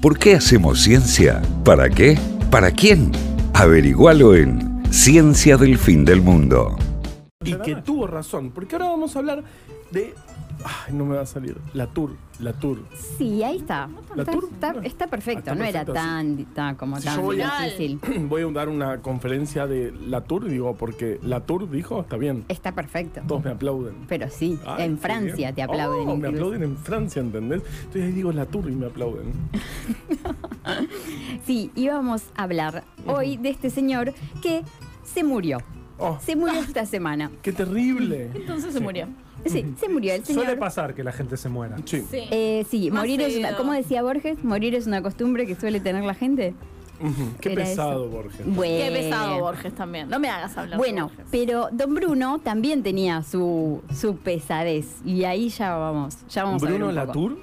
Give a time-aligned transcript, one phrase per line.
[0.00, 1.42] ¿Por qué hacemos ciencia?
[1.62, 2.18] ¿Para qué?
[2.50, 3.12] ¿Para quién?
[3.52, 6.78] Averigualo en Ciencia del Fin del Mundo.
[7.42, 9.42] Y que tuvo razón, porque ahora vamos a hablar
[9.90, 10.12] de.
[10.62, 11.56] Ay, no me va a salir.
[11.72, 12.80] La Tour, la Tour.
[13.16, 13.88] Sí, ahí está.
[14.14, 14.50] ¿La Está, tour?
[14.84, 17.62] está- perfecto, Ah, está no era perfecto, tan, tan como Si tan yo voy a-
[17.62, 17.98] difícil.
[18.28, 22.44] Voy a dar una conferencia de la Tour, digo, porque la Tour dijo, está bien.
[22.48, 23.22] Está perfecto.
[23.26, 23.94] Todos me aplauden.
[24.06, 25.54] Pero sí, Ay, en qué Francia bien.
[25.54, 26.08] te aplauden.
[26.10, 26.44] Oh, me incluso.
[26.48, 27.62] aplauden en Francia, ¿entendés?
[27.78, 29.32] Entonces ahí digo la Tour y me aplauden.
[31.46, 34.62] Sí, íbamos a hablar hoy de este señor que
[35.04, 35.56] se murió.
[36.00, 37.30] Oh, Se murió esta semana.
[37.42, 38.30] qué terrible.
[38.34, 39.06] Entonces se murió.
[39.46, 40.44] Sí, se murió el señor.
[40.44, 41.76] Suele pasar que la gente se muera.
[41.84, 42.04] Sí.
[42.10, 42.18] Sí.
[42.30, 43.56] Eh, sí, morir es una.
[43.56, 44.42] ¿cómo decía Borges?
[44.44, 46.54] Morir es una costumbre que suele tener la gente.
[47.40, 48.10] Qué Era pesado, eso.
[48.14, 48.40] Borges.
[48.44, 48.84] Bueno.
[48.84, 50.10] Qué pesado Borges también.
[50.10, 50.72] No me hagas hablar.
[50.72, 51.26] de Bueno, Borges.
[51.30, 56.66] pero Don Bruno también tenía su, su pesadez y ahí ya vamos, ya vamos a
[56.66, 57.06] ver Bruno poco.
[57.06, 57.38] Latour.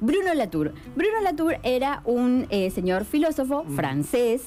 [0.00, 0.72] Bruno Latour.
[0.94, 3.74] Bruno Latour era un eh, señor filósofo Mm.
[3.74, 4.42] francés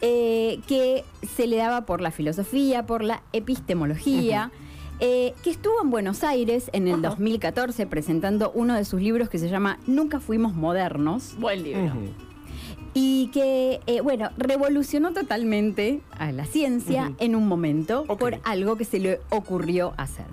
[0.00, 1.04] eh, que
[1.36, 4.50] se le daba por la filosofía, por la epistemología.
[4.98, 7.10] eh, que estuvo en Buenos Aires en el Ajá.
[7.10, 11.92] 2014 presentando uno de sus libros que se llama Nunca fuimos modernos Buen libro.
[12.94, 18.86] Y que, eh, bueno, revolucionó totalmente a la ciencia en un momento por algo que
[18.86, 20.24] se le ocurrió hacer.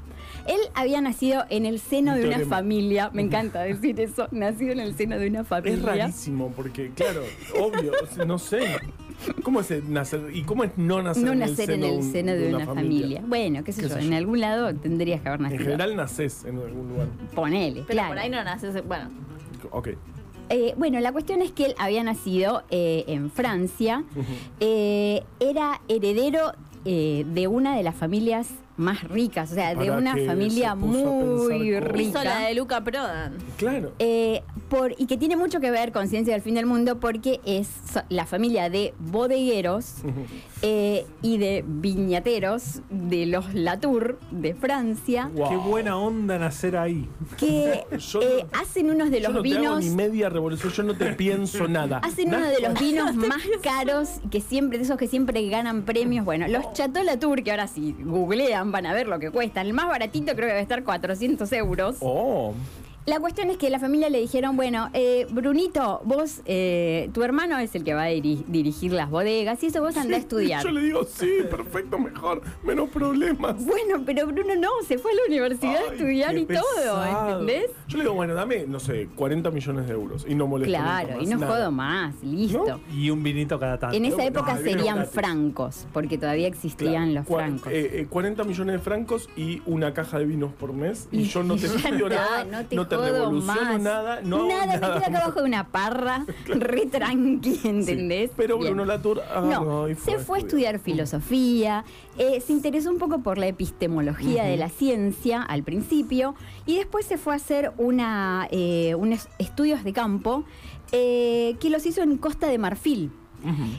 [0.48, 4.72] Él había nacido en el seno Un de una familia, me encanta decir eso, nacido
[4.72, 5.84] en el seno de una Es familia.
[5.84, 7.24] rarísimo porque, claro,
[7.60, 7.92] obvio,
[8.26, 8.78] no sé.
[9.44, 10.22] ¿Cómo es nacer?
[10.34, 12.66] ¿Y cómo es no nacer, No en, nacer el en seno el seno de una,
[12.66, 13.22] familia.
[13.26, 14.18] Bueno, qué sé Qué yo, sé en yo.
[14.18, 15.64] algún lado tendrías que haber En nacido.
[15.64, 17.08] general naces en algún lugar.
[17.36, 18.10] Ponele, Pero claro.
[18.10, 18.86] por ahí no naces.
[18.88, 19.10] Bueno,
[19.72, 19.90] Ok.
[20.50, 24.04] Eh, bueno, la cuestión es que él había nacido eh, en Francia,
[24.60, 26.52] eh, era heredero
[26.86, 31.02] eh, de una de las familias más ricas, o sea, de una familia se muy
[31.04, 31.80] cómo- hizo la
[32.40, 32.40] rica.
[32.48, 33.38] de Luca Prodan.
[33.58, 33.94] Claro.
[34.00, 37.40] Eh, por, y que tiene mucho que ver con Ciencia del Fin del Mundo porque
[37.46, 37.68] es
[38.10, 39.96] la familia de bodegueros
[40.62, 45.50] eh, y de viñateros de los Latour de Francia Wow.
[45.50, 47.08] Qué buena onda nacer ahí.
[47.38, 50.30] que Yo eh, no- hacen unos de Yo los no te hago vinos ni media
[50.30, 51.98] revolución, yo no te pienso nada.
[52.00, 56.26] Hacen uno de los vinos más caros que siempre, de esos que siempre ganan premios.
[56.26, 59.68] Bueno, los Chateau Latour, que ahora si googlean van a ver lo que cuestan.
[59.68, 61.98] El más baratito creo que debe estar 400 euros.
[62.00, 62.54] Oh,
[63.06, 67.60] La cuestión es que la familia le dijeron, bueno, eh, Brunito, vos, eh, tu hermano
[67.60, 70.64] es el que va a diri- dirigir las bodegas y eso vos andá a estudiar.
[70.64, 73.58] Yo le digo, sí, perfecto, mejor, menos problemas.
[73.66, 76.64] Bueno, pero Bruno no, se fue a la universidad a Ay, estudiar qué y todo,
[76.78, 77.30] pesado.
[77.42, 77.72] ¿entendés?
[77.90, 81.10] Yo le digo, bueno, dame, no sé, 40 millones de euros y no molesto Claro,
[81.10, 81.54] nunca y más, no nada.
[81.58, 82.80] jodo más, listo.
[82.96, 83.98] Y un vinito cada tanto.
[83.98, 85.14] En esa No, época no, vino serían gratis.
[85.14, 87.74] francos, porque todavía existían Claro, los francos.
[87.74, 91.10] eh, eh, 40 millones de francos y una caja de vinos por mes.
[91.12, 92.93] Y yo no te pido nada, no te, no te
[93.32, 93.82] más.
[93.82, 98.30] nada, no nada, me nada quedo acá abajo de una parra, re tranqui, ¿entendés?
[98.30, 98.58] Sí, pero.
[98.58, 101.84] Bruno Latour ah, No, y se fue a estudiar filosofía,
[102.18, 107.06] eh, se interesó un poco por la epistemología de la ciencia al principio y después
[107.06, 110.46] se fue a hacer una, eh, unos estudios de campo
[110.92, 113.12] eh, que los hizo en Costa de Marfil.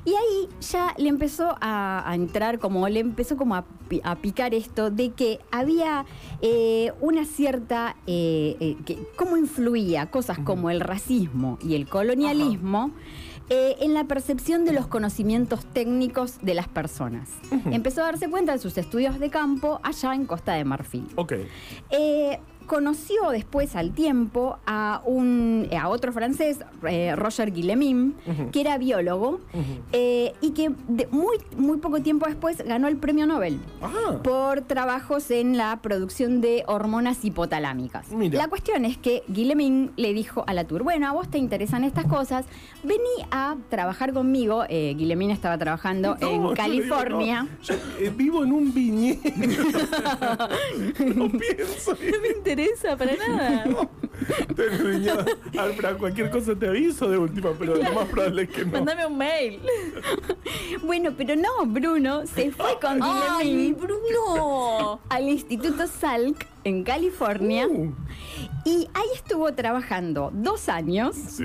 [0.05, 4.17] Y ahí ya le empezó a, a entrar, como le empezó como a, pi- a
[4.17, 6.05] picar esto de que había
[6.43, 12.91] eh, una cierta, eh, eh, que, cómo influía cosas como el racismo y el colonialismo
[13.51, 17.29] eh, en la percepción de los conocimientos técnicos de las personas.
[17.71, 21.07] Empezó a darse cuenta de sus estudios de campo allá en Costa de Marfil.
[21.17, 21.35] Ok.
[21.91, 26.59] Eh, conoció después al tiempo a un a otro francés,
[26.89, 28.15] eh, Roger Guillemin,
[28.53, 29.41] que era biólogo
[29.93, 34.63] eh, y que de- muy, muy poco tiempo después ganó el premio Nobel Ah, por
[34.63, 38.11] trabajos en la producción de hormonas hipotalámicas.
[38.11, 38.39] Mira.
[38.39, 41.85] La cuestión es que Guillemin le dijo a la Tour, bueno, a vos te interesan
[41.85, 42.47] estas cosas,
[42.83, 43.01] vení
[43.31, 44.65] a trabajar conmigo.
[44.69, 47.43] Eh, Guillemin estaba trabajando no, en digo, California.
[47.43, 49.21] no, yo, eh, vivo en un viñedo.
[51.15, 51.97] no pienso.
[52.55, 53.65] No interesa para nada.
[54.57, 55.25] El viñedo.
[55.59, 58.65] A ver, para cualquier cosa te aviso de última, pero lo más probable es que
[58.65, 58.73] no.
[58.73, 59.61] Mándame un mail.
[60.83, 65.01] Bueno, pero no, Bruno se fue con ¡Ay, Bruno!
[65.09, 67.93] al Instituto Salk en California Uh,
[68.65, 71.45] y ahí estuvo trabajando dos años sí.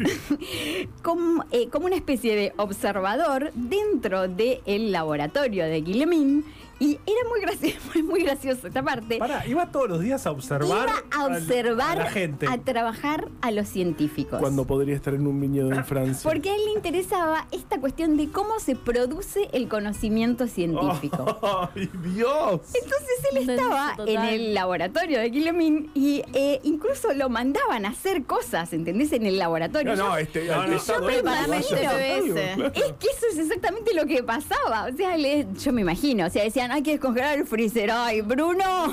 [1.03, 6.45] como, eh, como una especie de observador dentro del laboratorio de Guillemin
[6.79, 9.17] Y era muy gracioso, muy gracioso esta parte.
[9.17, 12.47] Pará, iba todos los días a observar Iba a al- observar, a la gente.
[12.47, 14.39] a trabajar a los científicos.
[14.39, 16.29] Cuando podría estar en un viñedo en Francia.
[16.29, 21.39] Porque a él le interesaba esta cuestión de cómo se produce el conocimiento científico.
[21.75, 22.61] ¡Ay, Dios!
[22.73, 24.15] Entonces él estaba total.
[24.15, 29.11] en el laboratorio de Guillemín y eh, incluso lo mandaban a hacer cosas, ¿entendés?
[29.11, 29.95] En el laboratorio.
[29.95, 30.45] No, no, Yo- este.
[30.45, 32.69] No, no, yo.
[32.73, 34.87] Es que eso es exactamente lo que pasaba.
[34.91, 36.25] O sea, le- yo me imagino.
[36.25, 37.91] O sea, decían, hay que descongelar el freezer.
[37.91, 38.87] Ay, Bruno.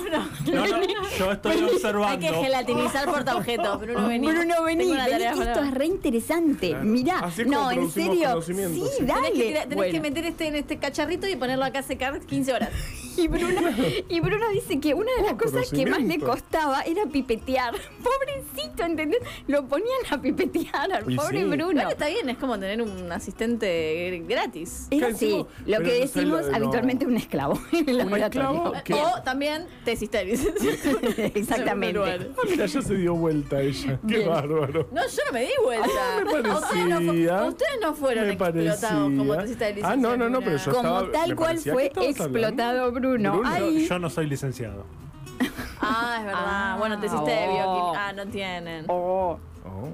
[0.46, 0.66] No, no,
[1.18, 2.06] yo estoy observando.
[2.08, 3.80] Hay que gelatinizar portaobjetos.
[3.80, 4.26] Bruno, vení.
[4.26, 6.68] Bruno, vení, que esto es re interesante.
[6.70, 6.84] Claro.
[6.84, 8.42] Mirá, Así es como no, en serio.
[8.42, 9.04] Sí, sí.
[9.04, 9.30] dale.
[9.30, 9.92] Tenés, que, tirar- tenés Bueno.
[9.92, 12.70] que meter este en este cacharrito y ponerlo acá a secar 15 horas.
[13.18, 13.60] Y Bruno,
[14.10, 17.72] y Bruno dice que una de las Oh, cosas que más le costaba era pipetear.
[18.06, 19.20] Pobrecito, ¿entendés?
[19.46, 21.44] Lo ponían a pipetear al Y pobre sí.
[21.44, 21.88] Bruno.
[21.90, 24.86] Está bien, es como tener un asistente gratis.
[24.90, 26.56] Era ¿Qué así, lo que decimos no.
[26.56, 28.72] habitualmente un esclavo en el ¿Un laboratorio.
[28.72, 28.72] esclavo?
[28.84, 28.94] ¿Qué?
[28.94, 30.46] O también tesis tesis.
[31.34, 31.98] Exactamente.
[32.00, 32.18] Ah,
[32.48, 33.98] mira, ya se dio vuelta ella.
[34.06, 34.28] Qué Bien.
[34.28, 34.88] bárbaro.
[34.92, 35.88] No, yo no me di vuelta.
[35.98, 37.44] Ah, me A ustedes no, parecía.
[37.44, 39.42] ustedes no fueron Me explotados como parecía.
[39.58, 42.92] tesista de Ah, no, no, no, pero yo Como estaba- tal cual parecía fue explotado
[42.92, 43.32] Bruno.
[43.38, 43.42] Bruno.
[43.44, 43.86] Ay.
[43.88, 44.84] yo no soy licenciado.
[45.80, 46.42] Ah, es verdad.
[46.46, 47.52] Ah, bueno, tesista de oh.
[47.52, 48.08] bioquímica.
[48.08, 48.84] Ah, no tienen.
[48.88, 49.38] Oh.
[49.64, 49.88] Oh.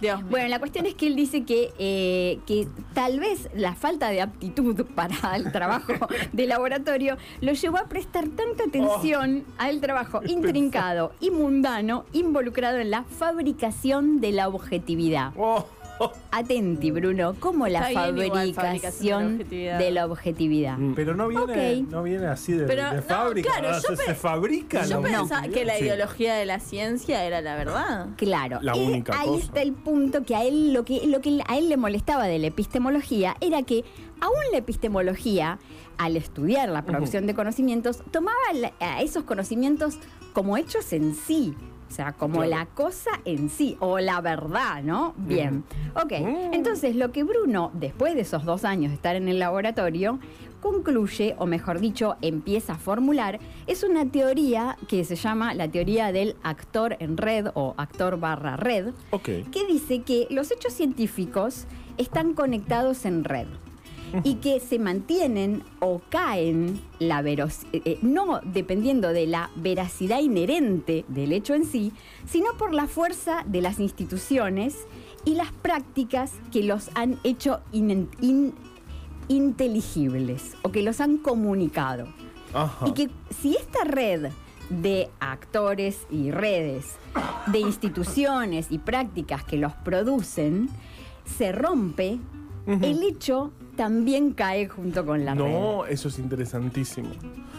[0.00, 0.30] Dios mío.
[0.30, 4.20] Bueno, la cuestión es que él dice que, eh, que tal vez la falta de
[4.20, 5.92] aptitud para el trabajo
[6.32, 12.90] de laboratorio lo llevó a prestar tanta atención al trabajo intrincado y mundano involucrado en
[12.90, 15.32] la fabricación de la objetividad.
[15.36, 15.66] Oh.
[16.30, 20.76] Atenti, Bruno, ¿cómo la Está bien igual, fabricación fabricación de la objetividad?
[20.78, 20.94] Mm.
[20.94, 21.88] Pero no viene, Ok.
[21.90, 23.50] no viene así de, Pero, de no, fábrica.
[23.50, 23.74] claro, ¿no?
[23.76, 25.84] yo se, pe- se fabrica Yo pensaba que la Sí.
[25.84, 28.08] ideología de la ciencia era la verdad.
[28.16, 28.58] Claro.
[28.62, 29.44] La Y única ahí cosa.
[29.44, 32.38] está el punto que a él lo que lo que a él le molestaba de
[32.38, 33.84] la epistemología era que
[34.20, 35.58] aún la epistemología
[35.96, 39.98] al estudiar la producción de conocimientos tomaba la- a esos conocimientos
[40.32, 41.54] como hechos en sí.
[41.88, 42.50] O sea, como Claro.
[42.50, 45.14] la cosa en sí, o la verdad, ¿no?
[45.16, 45.64] Bien.
[45.94, 46.52] Ok, Mm.
[46.54, 50.18] entonces lo que Bruno, después de esos dos años de estar en el laboratorio,
[50.60, 56.12] concluye, o mejor dicho, empieza a formular, es una teoría que se llama la teoría
[56.12, 59.24] del actor en red o actor barra red, Ok.
[59.50, 63.46] que dice que los hechos científicos están conectados en red
[64.24, 70.20] y que se mantienen o caen la veros- eh, eh, no dependiendo de la veracidad
[70.20, 71.92] inherente del hecho en sí,
[72.26, 74.76] sino por la fuerza de las instituciones
[75.24, 78.54] y las prácticas que los han hecho in- in-
[79.28, 82.06] inteligibles o que los han comunicado.
[82.54, 82.86] Ajá.
[82.88, 83.10] Y que
[83.40, 84.30] si esta red
[84.70, 86.96] de actores y redes,
[87.46, 90.68] de instituciones y prácticas que los producen,
[91.24, 92.18] se rompe,
[92.66, 95.40] el hecho también cae junto con la red.
[95.40, 97.10] No, eso es interesantísimo.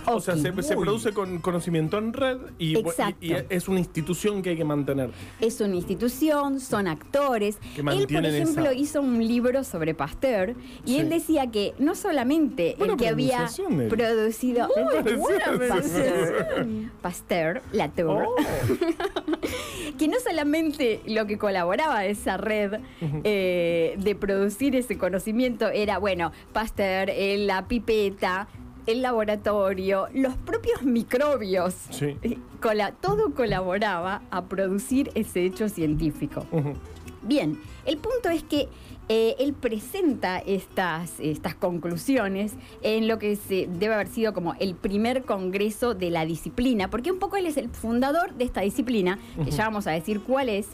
[0.06, 3.18] O sea, se, se produce con conocimiento en red y, bu- Exacto.
[3.22, 5.12] y- y es una institución que hay que mantener.
[5.40, 7.58] Es una institución, son actores.
[7.76, 10.56] Que Él, por ejemplo, esa- hizo un libro sobre Pasteur
[10.86, 11.00] y Sí.
[11.00, 13.88] él decía que no solamente Buena el que había él.
[13.88, 16.66] producido pareció Pasteur,
[17.02, 18.36] Pasteur, la tour, Oh.
[19.98, 22.80] que no solamente lo que colaboraba esa red
[23.24, 26.09] eh, de producir ese conocimiento era, bueno,
[26.54, 28.48] Pasteur, eh, la pipeta,
[28.88, 31.76] el laboratorio, los propios microbios.
[31.92, 32.18] Sí.
[32.24, 36.46] Eh, cola- todo colaboraba a producir ese hecho científico.
[37.22, 38.68] Bien, el punto es que
[39.12, 42.54] eh, él presenta estas, estas conclusiones
[42.84, 47.12] en lo que se debe haber sido como el primer congreso de la disciplina, porque
[47.12, 50.48] un poco él es el fundador de esta disciplina, que ya vamos a decir cuál
[50.48, 50.68] es,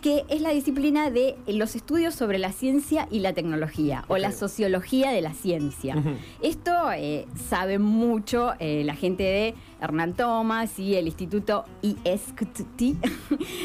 [0.00, 4.32] que es la disciplina de los estudios sobre la ciencia y la tecnología, o la
[4.32, 5.94] sociología de la ciencia.
[6.40, 12.80] Esto eh, sabe mucho eh, la gente de Hernán Thomas y el Instituto ISCT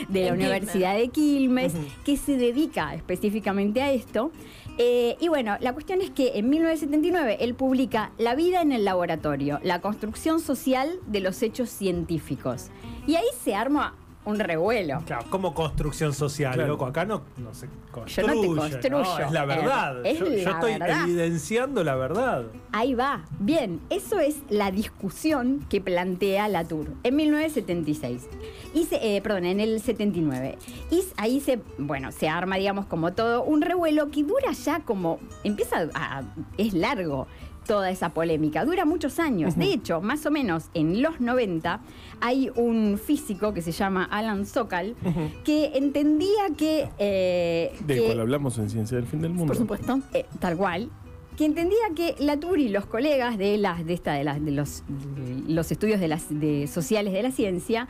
[0.09, 0.33] de la.
[0.37, 4.31] Universidad de Quilmes, que se dedica específicamente a esto.
[4.77, 8.85] Eh, y bueno, la cuestión es que en 1979 él publica La vida en el
[8.85, 12.67] laboratorio, la construcción social de los hechos científicos.
[13.07, 13.95] Y ahí se arma
[14.27, 15.01] un revuelo.
[15.05, 16.69] Claro, como construcción social, Claro.
[16.73, 16.85] loco.
[16.85, 18.27] Acá no, no se Yo construye.
[18.27, 18.47] no te
[18.89, 18.89] construyo.
[19.03, 20.05] no, es la verdad.
[20.05, 21.03] Es yo yo la estoy verdad.
[21.03, 22.43] evidenciando la verdad.
[22.71, 23.23] Ahí va.
[23.39, 28.27] Bien, eso es la discusión que plantea Latour en 1976.
[28.73, 30.57] Y se- eh, perdón, en el 79.
[30.91, 35.19] Y ahí se, bueno, se arma, digamos, como todo un revuelo que dura ya como,
[35.43, 36.23] empieza a,
[36.57, 37.27] es largo
[37.67, 39.55] toda esa polémica, dura muchos años.
[39.57, 41.81] De hecho, más o menos en los 90
[42.21, 44.95] hay un físico que se llama Alan Sokal
[45.43, 46.89] que entendía que...
[46.97, 49.47] eh, Del que- cual hablamos en Ciencia del Fin del Mundo.
[49.47, 50.89] por supuesto, eh, tal cual.
[51.37, 54.83] que entendía que Latour y los colegas de las de esta de, las de los
[54.87, 57.87] de los estudios de las de sociales de la ciencia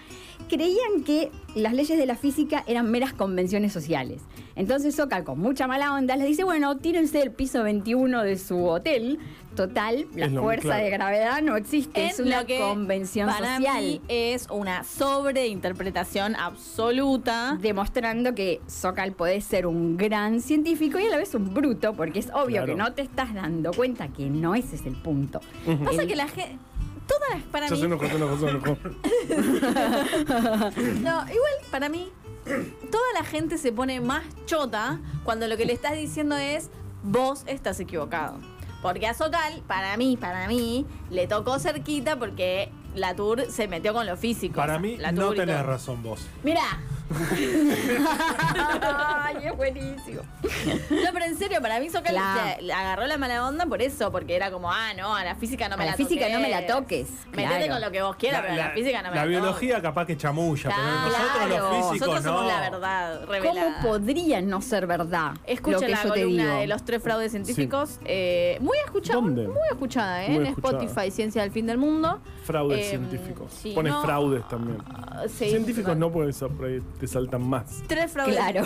[0.50, 4.22] creían que las leyes de la física eran meras convenciones sociales.
[4.58, 8.66] Entonces Sokal con mucha mala onda les dice, bueno, tírense del piso 21 de su
[8.66, 9.18] hotel.
[9.58, 10.84] Total, la lo- fuerza claro.
[10.86, 13.82] de gravedad no existe, En es una lo que convención para social.
[13.84, 17.58] mí es una sobreinterpretación absoluta.
[17.60, 22.20] demostrando que Sokal puede ser un gran científico y a la vez un bruto, porque
[22.20, 22.68] es obvio Claro.
[22.68, 25.42] que no te estás dando cuenta que no ese es el punto.
[25.84, 26.58] Pasa que la gente.
[27.08, 27.44] Todas las.
[27.44, 27.82] Para mí.
[31.02, 32.10] No, igual para mí,
[32.92, 36.70] toda la gente se pone más chota cuando lo que le estás diciendo es
[37.04, 38.38] vos estás equivocado.
[38.82, 43.94] Porque a Sokal, para mí, para mí, le tocó cerquita porque la tour se metió
[43.94, 44.56] con lo físico.
[44.56, 46.28] Para mí, la no tenés razón vos.
[46.44, 46.80] Mirá,
[48.82, 50.22] Ay, es buenísimo.
[50.42, 52.58] no, pero en serio, para mí Sokal Claro.
[52.62, 55.70] se- agarró la mala onda por eso, porque era como, ah, no, a la física
[55.70, 56.34] no me A la la física toques.
[56.34, 57.72] no me la toques, Metete claro.
[57.74, 59.30] con lo que vos quieras, pero a la física no me la, la toques.
[59.40, 62.30] biología capaz que chamulla, Claro, pero nosotros los físicos nosotros no.
[62.38, 63.66] somos la verdad revelada.
[63.82, 66.58] ¿Cómo podría no ser verdad Escuchen lo que la yo te columna digo?
[66.60, 68.00] de los tres fraudes científicos.
[68.06, 69.48] eh, muy escuchada, ¿Dónde?
[69.48, 70.30] muy escuchada, ¿eh?
[70.30, 70.84] Muy en escuchada.
[70.84, 72.20] Spotify, Ciencia del Fin del Mundo.
[72.44, 73.52] Fraudes Eh, científicos.
[73.52, 74.78] sí, Pones no, fraudes también.
[74.88, 76.10] ah, sí, científicos no.
[76.10, 77.84] no, eso por ahí te saltan más.
[77.88, 78.66] Tres fraudes Claro.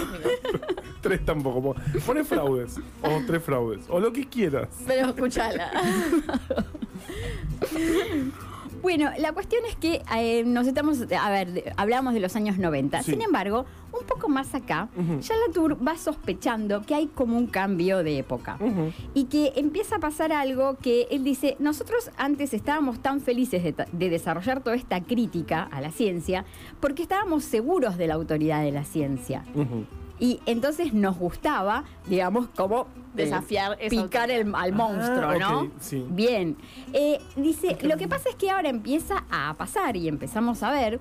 [1.01, 1.75] Tres tampoco.
[2.05, 2.75] Pones fraudes.
[3.01, 3.85] O tres fraudes.
[3.89, 4.69] O lo que quieras.
[4.85, 5.71] Pero escuchala.
[8.81, 13.03] Bueno, la cuestión es que eh, nos estamos, a ver, hablamos de los años 90.
[13.03, 13.11] Sí.
[13.11, 14.89] Sin embargo, un poco más acá,
[15.21, 18.57] ya Latour va sospechando que hay como un cambio de época.
[19.13, 24.09] Y que empieza a pasar algo que él dice, nosotros antes estábamos tan felices de,
[24.09, 26.45] desarrollar toda esta crítica a la ciencia
[26.79, 29.43] porque estábamos seguros de la autoridad de la ciencia.
[30.21, 35.61] Y entonces nos gustaba, digamos, como Desafiar esa picar el- al monstruo, Ah, ¿no?
[35.63, 36.05] ok, sí.
[36.09, 36.55] Bien.
[36.93, 40.99] Eh, dice, lo que pasa es que ahora empieza a pasar y empezamos a ver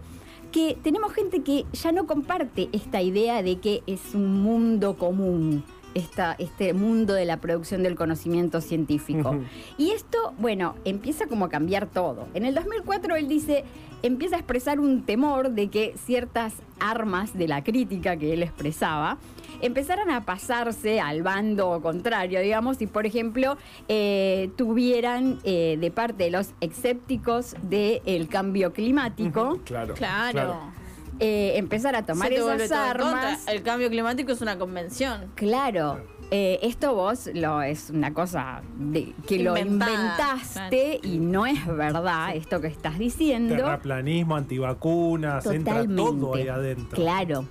[0.51, 5.63] que tenemos gente que ya no comparte esta idea de que es un mundo común.
[5.95, 9.37] Esta, este mundo de la producción del conocimiento científico.
[9.77, 12.29] Y esto, bueno, empieza como a cambiar todo.
[12.35, 13.65] En el 2004 él dice,
[14.03, 19.19] empieza a expresar un temor de que ciertas armas de la crítica que él expresaba
[19.63, 23.57] empezaran a pasarse al bando contrario, digamos, y por ejemplo
[23.89, 29.95] eh, tuvieran eh, de parte de los escépticos del cambio climático, Claro.
[29.95, 30.80] Claro.
[31.21, 32.91] Eh, empezar a tomar esas todo en contra.
[32.91, 33.47] armas.
[33.47, 35.31] El cambio climático es una convención.
[35.35, 36.01] Claro.
[36.31, 42.35] eh, esto vos lo es una cosa de, que lo inventaste y no es verdad
[42.35, 43.55] esto que estás diciendo.
[43.57, 46.03] Terraplanismo, antivacunas, entra Totalmente.
[46.03, 46.97] todo ahí adentro.
[46.97, 47.45] Claro,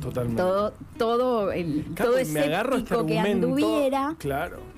[0.00, 0.40] Totalmente.
[0.42, 4.69] todo, todo, el, Claro, todo agarro este que anduviera Claro.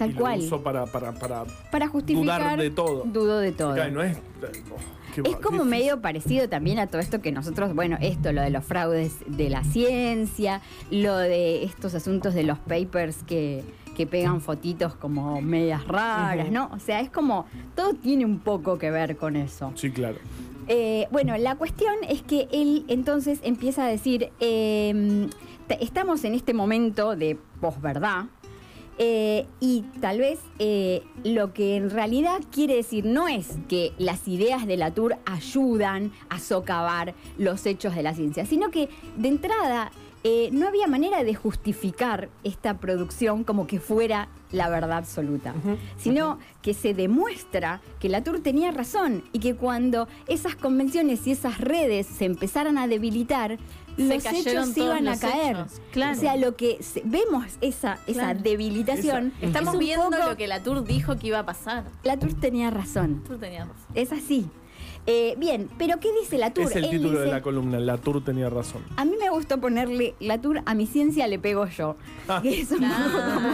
[0.00, 0.40] Tal y lo cual.
[0.40, 2.40] uso para, para, para para justificar.
[2.42, 3.04] dudar de todo.
[3.04, 3.74] Dudo de todo.
[3.74, 4.16] Claro, no es.
[4.16, 4.76] oh,
[5.14, 8.50] qué Es como medio parecido también a todo esto que nosotros, bueno, esto, lo de
[8.50, 13.62] los fraudes de la ciencia, lo de estos asuntos de los papers que,
[13.96, 16.50] que pegan fotitos como medias raras.
[16.50, 16.70] ¿no?
[16.72, 17.44] O sea, es como,
[17.76, 19.72] todo tiene un poco que ver con eso.
[19.74, 20.16] Sí, claro.
[20.68, 25.28] Eh, bueno, la cuestión es que él entonces empieza a decir, eh,
[25.66, 28.26] te- estamos en este momento de posverdad.
[29.02, 34.28] Eh, y tal vez eh, lo que en realidad quiere decir no es que las
[34.28, 39.28] ideas de la Tour ayudan a socavar los hechos de la ciencia, sino que de
[39.28, 39.90] entrada
[40.22, 45.54] eh, no había manera de justificar esta producción como que fuera la verdad absoluta,
[45.96, 51.30] sino que se demuestra que la Tour tenía razón y que cuando esas convenciones y
[51.30, 53.56] esas redes se empezaran a debilitar,
[54.08, 55.56] los hechos todos iban a caer.
[55.56, 56.16] hechos, claro.
[56.16, 58.40] O sea, lo que se- vemos esa, esa Claro.
[58.42, 59.32] debilitación.
[59.38, 61.84] Esa- Estamos es viendo poco- lo que la Tour dijo que iba a pasar.
[62.04, 63.22] La Tour tenía razón.
[63.26, 63.86] Tour tenía razón.
[63.94, 64.46] Es así.
[65.06, 66.66] Eh, bien, pero ¿qué dice la Tour?
[66.66, 67.80] Es el Él título de la columna.
[67.80, 68.82] La Tour tenía razón.
[68.96, 71.96] A mí me gustó ponerle la Tour a mi ciencia le pego yo.
[72.28, 72.40] Ah.
[72.42, 72.80] Que es un.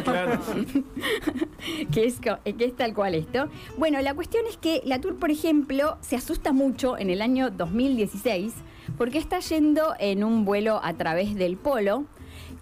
[0.03, 0.41] Claro.
[1.93, 3.49] que es, co- que es tal cual esto.
[3.79, 7.51] Bueno, la cuestión es que la Tour, por ejemplo, se asusta mucho en el año
[7.51, 8.53] 2016
[8.99, 12.05] porque está yendo en un vuelo a través del polo.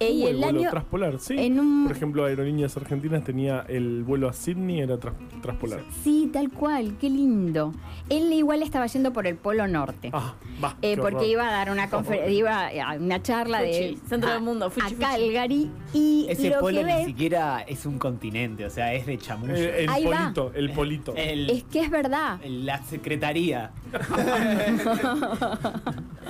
[0.00, 1.34] Eh, y Uh, el vuelo año transpolar, sí.
[1.38, 5.80] en un- Por ejemplo, Aerolíneas Argentinas tenía el vuelo a Sydney, era tras- transpolar.
[6.02, 7.72] Sí, tal cual, qué lindo.
[8.08, 10.10] Él igual estaba yendo por el polo norte.
[10.12, 10.76] Ah, va.
[10.82, 11.28] Eh, porque horror.
[11.28, 14.70] iba a dar una confer- iba a una charla de Fuchi, centro a, del mundo,
[14.70, 15.00] fuchi, a fuchi.
[15.00, 19.18] Calgary y Ese lo polo que ni siquiera es un continente, o sea, es de
[19.18, 19.54] chamuyo.
[19.54, 20.18] Eh, el Ahí va.
[20.34, 21.14] polito, el polito.
[21.16, 22.38] El- es que es verdad.
[22.44, 23.72] la secretaría.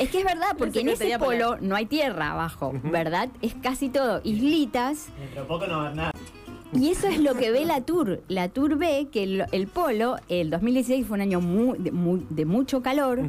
[0.00, 3.28] Es que es verdad, porque en ese polo no hay tierra abajo, ¿verdad?
[3.42, 5.08] Es casi todo islitas.
[5.34, 6.10] Pero poco no va nada.
[6.72, 8.22] Y eso es lo que ve la Tour.
[8.28, 12.24] La Tour ve que el, el polo, el 2016 fue un año muy- de, muy-
[12.30, 13.20] de mucho calor,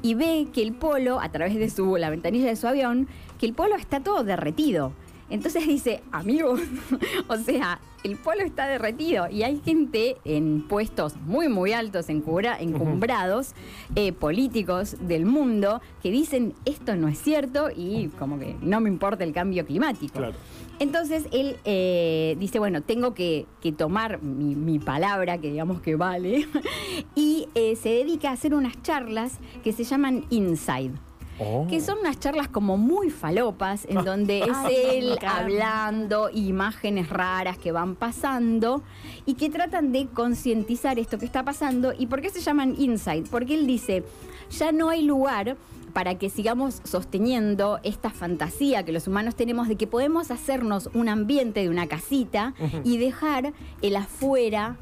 [0.00, 3.46] y ve que el polo, a través de su, la ventanilla de su avión, que
[3.46, 4.92] el polo está todo derretido.
[5.34, 6.60] Entonces dice, amigos,
[7.28, 12.56] o sea, el polo está derretido y hay gente en puestos muy, muy altos, encubra-
[12.60, 13.52] encumbrados,
[13.96, 18.88] eh, políticos del mundo, que dicen, esto no es cierto y como que no me
[18.88, 20.14] importa el cambio climático.
[20.18, 20.34] Claro.
[20.78, 25.96] Entonces él eh, dice, bueno, tengo que, que tomar mi, mi palabra, que digamos que
[25.96, 26.46] vale,
[27.16, 30.92] y eh, se dedica a hacer unas charlas que se llaman Inside.
[31.38, 31.66] Oh.
[31.68, 37.72] Que son unas charlas como muy falopas, en donde es él hablando, imágenes raras que
[37.72, 38.82] van pasando
[39.26, 41.92] y que tratan de concientizar esto que está pasando.
[41.96, 43.24] ¿Y por qué se llaman Inside?
[43.30, 44.04] Porque él dice,
[44.50, 45.56] ya no hay lugar
[45.92, 51.08] para que sigamos sosteniendo esta fantasía que los humanos tenemos de que podemos hacernos un
[51.08, 54.76] ambiente de una casita y dejar el afuera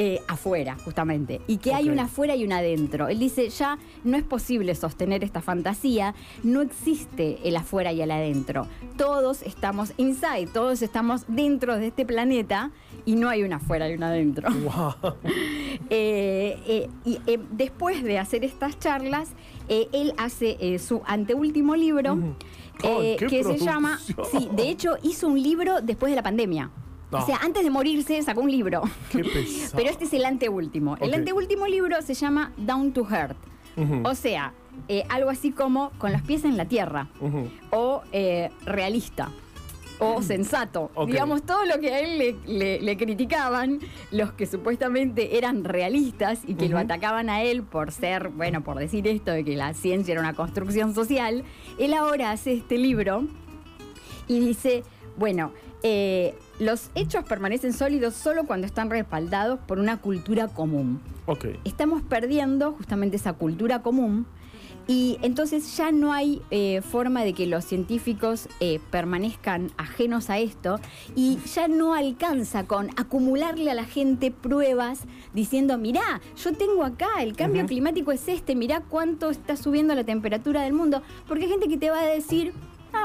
[0.00, 1.40] eh, afuera, justamente.
[1.48, 3.08] Y que hay una afuera y una adentro.
[3.08, 6.14] Él dice, ya no es posible sostener esta fantasía,
[6.44, 8.68] no existe el afuera y el adentro.
[8.96, 12.70] Todos estamos inside, todos estamos dentro de este planeta
[13.06, 14.48] y no hay una afuera y una adentro.
[14.68, 15.14] Wow.
[15.90, 19.30] Eh, eh, y eh, después de hacer estas charlas,
[19.68, 22.18] él hace su anteúltimo libro
[22.80, 23.98] que se llama,
[24.30, 26.70] sí, de hecho hizo un libro después de la pandemia.
[27.10, 27.18] No.
[27.18, 28.82] O sea, antes de morirse sacó un libro.
[29.10, 29.72] Qué pesado.
[29.76, 30.96] Pero este es el anteúltimo.
[31.00, 33.36] El anteúltimo libro se llama Down to Earth.
[34.04, 34.52] O sea,
[34.88, 37.08] eh, algo así como con los pies en la tierra.
[37.70, 39.30] O eh, realista.
[40.00, 40.90] O sensato.
[40.94, 41.08] Ok.
[41.08, 43.80] Digamos, todo lo que a él le, le- le criticaban,
[44.12, 48.78] los que supuestamente eran realistas y que lo atacaban a él por ser, bueno, por
[48.78, 51.42] decir esto de que la ciencia era una construcción social,
[51.78, 53.24] él ahora hace este libro
[54.28, 54.84] y dice,
[55.18, 61.00] bueno, eh, los hechos permanecen sólidos solo cuando están respaldados por una cultura común.
[61.26, 61.46] Ok.
[61.64, 64.26] Estamos perdiendo justamente esa cultura común
[64.90, 70.38] y entonces ya no hay eh, forma de que los científicos eh, permanezcan ajenos a
[70.38, 70.80] esto
[71.14, 75.00] y ya no alcanza con acumularle a la gente pruebas
[75.34, 80.04] diciendo, mirá, yo tengo acá, el cambio climático es este, mirá cuánto está subiendo la
[80.04, 82.54] temperatura del mundo, porque hay gente que te va a decir,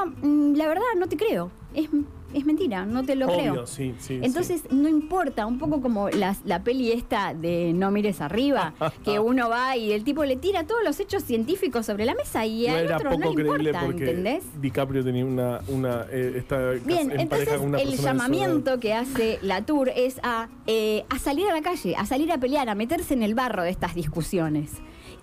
[0.02, 1.88] ah, mm, la verdad no te creo, es,
[2.32, 3.66] es mentira, no te lo Obvio, creo.
[3.66, 4.18] sí, sí.
[4.22, 9.18] Entonces no importa, un poco como las- la peli esta de No mires arriba, que
[9.20, 12.66] uno va y el tipo le tira todos los hechos científicos sobre la mesa y
[12.66, 14.44] no al era otro poco no le creíble importa, porque ¿entendés?
[14.60, 18.94] DiCaprio tenía una, una eh, está Bien, en entonces pareja con una el llamamiento que
[18.94, 22.68] hace la Tour es a, eh, a salir a la calle, a salir a pelear,
[22.68, 24.70] a meterse en el barro de estas discusiones.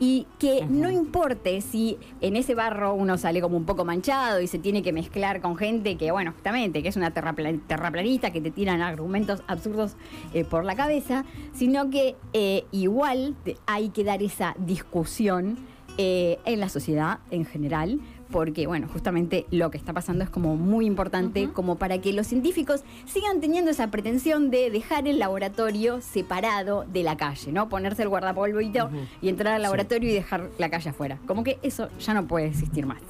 [0.04, 4.48] Y que no importe si en ese barro uno sale como un poco manchado y
[4.48, 8.42] se tiene que mezclar con gente que, bueno, justamente, que es una terrapla- terraplanista, que
[8.42, 9.96] te tiran argumentos absurdos
[10.34, 13.36] eh, por la cabeza, sino que eh, igual
[13.68, 15.60] hay que dar esa discusión
[16.00, 18.00] eh, en la sociedad en general,
[18.32, 22.28] porque, bueno, justamente lo que está pasando es como muy importante, como para que los
[22.28, 27.70] científicos sigan teniendo esa pretensión de dejar el laboratorio separado de la calle, ¿no?
[27.70, 28.90] Ponerse el guardapolvito
[29.22, 31.20] y entrar al laboratorio y dejar la calle afuera.
[31.28, 33.02] Como que eso ya no puede existir más.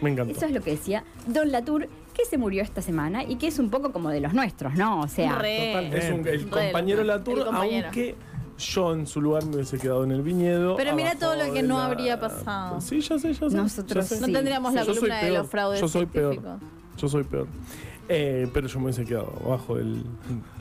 [0.00, 0.32] Me encantó.
[0.36, 3.58] Eso es lo que decía Don Latour, que se murió esta semana y que es
[3.58, 5.00] un poco como de los nuestros, ¿no?
[5.00, 5.96] O sea, Re.
[5.96, 7.86] Es un- el Re, compañero Latour, el compañero.
[7.86, 8.14] aunque
[8.58, 10.76] yo en su lugar me hubiese quedado en el viñedo.
[10.76, 12.80] Pero mira abajo todo lo que no la- habría pasado.
[12.80, 13.56] Sí, ya sé, ya sé.
[13.56, 14.20] Nosotros ya sé.
[14.20, 16.38] No Sí, tendríamos la columna de los fraudes Yo soy peor.
[16.96, 17.46] Yo soy peor.
[18.10, 20.02] Eh, pero yo me hubiese quedado abajo del.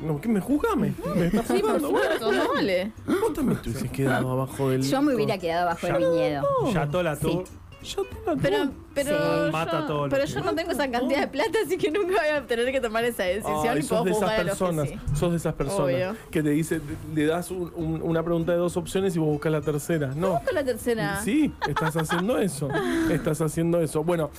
[0.04, 0.94] No, ¿qué me juzgame?
[1.16, 1.88] ¿Me estás Sí, por juzgando?
[1.88, 2.92] supuesto, no vale.
[3.08, 4.84] Vos también te hubieses quedado abajo del.
[4.84, 6.44] yo me hubiera quedado bajo el viñedo.
[6.74, 7.46] Ya toda la tour.
[7.84, 11.60] Yo tengo Pero, pero, yo, Mata todo pero yo no tengo esa cantidad de plata,
[11.63, 14.90] así que nunca voy a tener que tomar esa decisión Ay, sos de esas personas,
[15.13, 16.82] sos de esas personas que te dice,
[17.13, 20.13] le das una pregunta de dos opciones y vos buscas la tercera.
[20.16, 20.42] No.
[20.52, 21.22] La tercera.
[21.24, 22.70] Sí, estás haciendo eso.
[23.12, 24.04] Estás haciendo eso.
[24.04, 24.32] Bueno,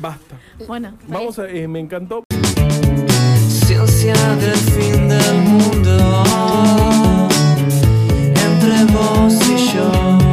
[0.00, 0.36] basta.
[0.66, 2.24] Bueno, Vamos a, eh, me encantó.
[3.48, 6.24] Ciencia del fin del mundo
[8.34, 9.25] entre vos.